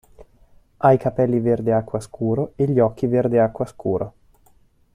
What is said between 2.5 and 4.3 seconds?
e gli occhi verde acqua scuro.